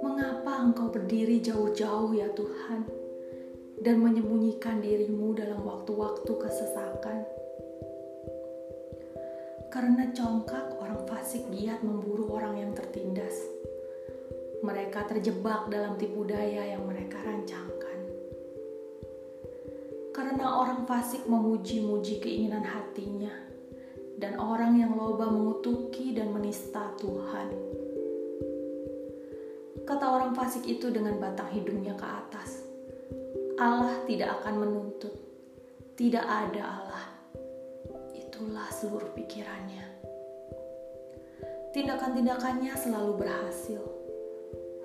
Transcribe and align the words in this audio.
Mengapa 0.00 0.64
Engkau 0.64 0.88
berdiri 0.88 1.44
jauh-jauh 1.44 2.16
ya 2.16 2.32
Tuhan 2.32 2.88
dan 3.76 4.00
menyembunyikan 4.00 4.80
dirimu 4.80 5.36
dalam 5.36 5.60
waktu-waktu 5.60 6.32
kesesakan? 6.32 7.28
Karena 9.68 10.08
congkak 10.16 10.80
orang 10.80 11.04
fasik 11.04 11.44
giat 11.52 11.84
memburu 11.84 12.32
orang 12.32 12.64
yang 12.64 12.72
tertindas. 12.72 13.36
Mereka 14.64 15.12
terjebak 15.12 15.68
dalam 15.68 16.00
tipu 16.00 16.24
daya 16.24 16.72
yang 16.72 16.88
mereka 16.88 17.20
rancangkan. 17.20 18.00
Karena 20.16 20.56
orang 20.56 20.88
fasik 20.88 21.28
memuji-muji 21.28 22.24
keinginan 22.24 22.64
hatinya, 22.64 23.52
dan 24.18 24.38
orang 24.38 24.78
yang 24.78 24.94
loba 24.94 25.30
mengutuki 25.30 26.14
dan 26.14 26.30
menista 26.30 26.94
Tuhan. 26.98 27.48
Kata 29.84 30.04
orang 30.08 30.32
fasik 30.32 30.64
itu 30.64 30.88
dengan 30.88 31.20
batang 31.20 31.52
hidungnya 31.52 31.92
ke 31.98 32.06
atas, 32.06 32.64
Allah 33.60 34.00
tidak 34.08 34.40
akan 34.40 34.54
menuntut, 34.64 35.14
tidak 35.94 36.24
ada 36.24 36.62
Allah 36.64 37.14
itulah 38.34 38.66
seluruh 38.74 39.14
pikirannya. 39.14 39.86
Tindakan-tindakannya 41.70 42.74
selalu 42.74 43.22
berhasil. 43.22 43.78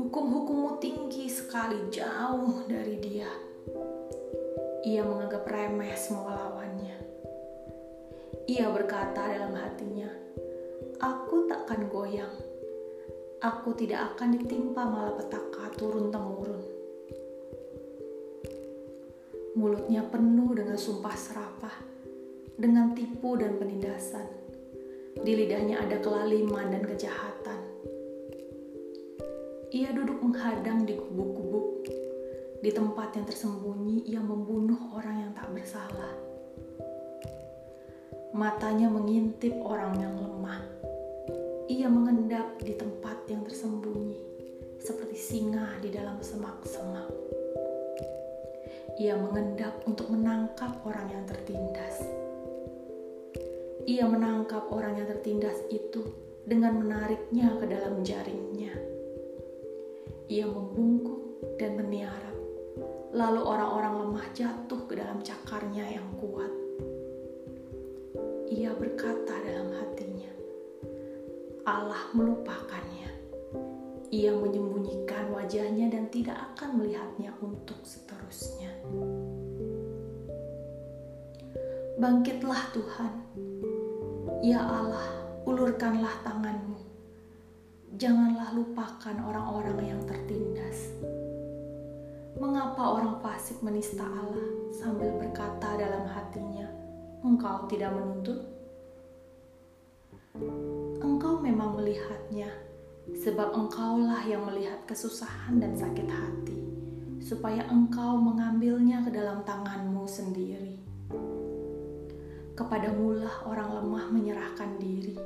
Hukum-hukummu 0.00 0.80
tinggi 0.80 1.28
sekali 1.28 1.92
jauh 1.92 2.64
dari 2.64 2.96
dia. 3.04 3.28
Ia 4.88 5.04
menganggap 5.04 5.44
remeh 5.44 5.92
semua 5.92 6.32
lawannya. 6.32 6.93
Ia 8.44 8.68
berkata 8.68 9.24
dalam 9.24 9.56
hatinya, 9.56 10.12
Aku 11.00 11.48
takkan 11.48 11.88
goyang. 11.88 12.36
Aku 13.40 13.72
tidak 13.72 14.12
akan 14.12 14.36
ditimpa 14.36 14.84
malapetaka 14.84 15.72
turun-temurun. 15.80 16.60
Mulutnya 19.56 20.04
penuh 20.04 20.52
dengan 20.52 20.76
sumpah 20.76 21.16
serapah 21.16 21.76
dengan 22.60 22.92
tipu 22.92 23.32
dan 23.40 23.56
penindasan. 23.56 24.28
Di 25.24 25.32
lidahnya 25.32 25.80
ada 25.80 25.96
kelaliman 26.04 26.68
dan 26.68 26.84
kejahatan. 26.84 27.60
Ia 29.72 29.88
duduk 29.96 30.20
menghadang 30.20 30.84
di 30.84 31.00
gubuk-gubuk. 31.00 31.88
Di 32.60 32.68
tempat 32.76 33.16
yang 33.16 33.24
tersembunyi, 33.24 34.04
ia 34.04 34.20
membunuh 34.20 34.92
orang 34.92 35.28
yang 35.28 35.32
tak 35.32 35.48
bersalah. 35.48 36.33
Matanya 38.34 38.90
mengintip 38.90 39.54
orang 39.62 39.94
yang 40.02 40.14
lemah. 40.18 40.60
Ia 41.70 41.86
mengendap 41.86 42.58
di 42.60 42.74
tempat 42.74 43.24
yang 43.30 43.46
tersembunyi, 43.46 44.18
seperti 44.82 45.16
singa 45.16 45.78
di 45.78 45.94
dalam 45.94 46.18
semak-semak. 46.18 47.08
Ia 48.98 49.14
mengendap 49.16 49.86
untuk 49.86 50.10
menangkap 50.10 50.82
orang 50.82 51.08
yang 51.14 51.24
tertindas 51.24 52.02
ia 53.84 54.08
menangkap 54.08 54.72
orang 54.72 54.96
yang 54.96 55.04
tertindas 55.12 55.60
itu 55.68 56.08
dengan 56.48 56.80
menariknya 56.80 57.52
ke 57.60 57.68
dalam 57.68 58.00
jaringnya. 58.00 58.72
Ia 60.32 60.48
membungkuk 60.48 61.44
dan 61.60 61.76
meniarap, 61.76 62.32
lalu 63.12 63.44
orang-orang 63.44 64.08
lemah 64.08 64.24
jatuh 64.32 64.88
ke 64.88 64.96
dalam 64.96 65.20
cakarnya 65.20 66.00
yang 66.00 66.08
kuat. 66.16 66.63
Ia 68.54 68.70
berkata 68.70 69.34
dalam 69.42 69.74
hatinya, 69.74 70.30
Allah 71.66 72.06
melupakannya. 72.14 73.10
Ia 74.14 74.30
menyembunyikan 74.30 75.34
wajahnya 75.34 75.90
dan 75.90 76.06
tidak 76.14 76.38
akan 76.54 76.78
melihatnya 76.78 77.34
untuk 77.42 77.82
seterusnya. 77.82 78.70
Bangkitlah 81.98 82.62
Tuhan, 82.70 83.12
Ya 84.46 84.62
Allah, 84.62 85.02
ulurkanlah 85.50 86.14
tanganmu. 86.22 86.78
Janganlah 87.98 88.54
lupakan 88.54 89.18
orang-orang 89.34 89.98
yang 89.98 90.02
tertindas. 90.06 90.94
Mengapa 92.38 93.02
orang 93.02 93.18
fasik 93.18 93.58
menista 93.66 94.06
Allah 94.06 94.46
sambil 94.70 95.10
berkata 95.18 95.74
dalam 95.74 96.06
hatinya, 96.06 96.83
Engkau 97.24 97.64
tidak 97.72 97.88
menuntut? 97.96 98.36
Engkau 101.00 101.40
memang 101.40 101.72
melihatnya, 101.72 102.52
sebab 103.16 103.56
engkaulah 103.56 104.20
yang 104.28 104.44
melihat 104.44 104.84
kesusahan 104.84 105.56
dan 105.56 105.72
sakit 105.72 106.04
hati, 106.04 106.60
supaya 107.24 107.64
engkau 107.72 108.20
mengambilnya 108.20 109.00
ke 109.00 109.08
dalam 109.08 109.40
tanganmu 109.40 110.04
sendiri. 110.04 110.76
Kepadamulah 112.52 113.48
orang 113.48 113.72
lemah 113.72 114.04
menyerahkan 114.12 114.76
diri. 114.76 115.16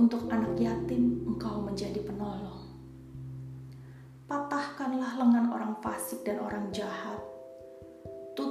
Untuk 0.00 0.24
anak 0.32 0.56
yatim, 0.56 1.28
engkau 1.28 1.60
menjadi 1.60 2.00
penolong. 2.00 2.64
Patahkanlah 4.24 5.20
lengan 5.20 5.52
orang 5.52 5.76
fasik 5.84 6.24
dan 6.24 6.40
orang 6.40 6.72
jahat. 6.72 7.29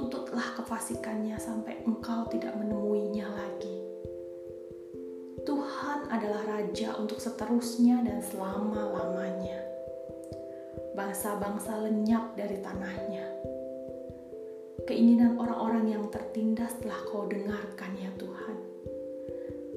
Tuntutlah 0.00 0.56
kefasikannya 0.56 1.36
sampai 1.36 1.84
engkau 1.84 2.24
tidak 2.32 2.56
menemuinya 2.56 3.28
lagi. 3.28 3.84
Tuhan 5.44 6.08
adalah 6.08 6.40
Raja 6.56 6.96
untuk 6.96 7.20
seterusnya 7.20 8.00
dan 8.00 8.24
selama-lamanya. 8.24 9.60
Bangsa-bangsa 10.96 11.84
lenyap 11.84 12.32
dari 12.32 12.64
tanahnya 12.64 13.28
Keinginan 14.88 15.36
orang-orang 15.36 15.92
yang 15.92 16.04
tertindas 16.08 16.72
telah 16.80 16.96
kau 17.04 17.28
dengarkan 17.28 17.92
ya 18.00 18.08
Tuhan. 18.16 18.56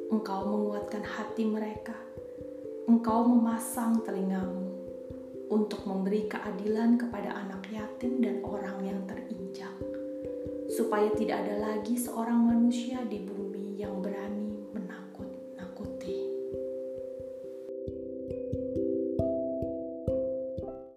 Engkau 0.08 0.48
menguatkan 0.48 1.04
hati 1.04 1.44
mereka. 1.44 2.00
Engkau 2.88 3.28
memasang 3.28 4.00
telingamu 4.08 4.72
untuk 5.52 5.84
memberi 5.84 6.32
keadilan 6.32 6.96
kepada 6.96 7.36
anak 7.36 7.68
yatim 7.72 8.24
dan 8.24 8.40
supaya 10.74 11.14
tidak 11.14 11.46
ada 11.46 11.70
lagi 11.70 11.94
seorang 11.94 12.50
manusia 12.50 12.98
di 13.06 13.22
bumi 13.22 13.78
yang 13.78 14.02
berani 14.02 14.43